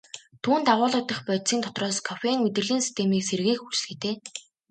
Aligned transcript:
Түүнд 0.43 0.67
агуулагдах 0.73 1.19
бодисын 1.27 1.59
дотроос 1.65 1.97
кофеин 2.07 2.39
мэдрэлийн 2.43 2.81
системийг 2.85 3.23
сэргээх 3.25 3.61
үйлчилгээтэй. 3.65 4.23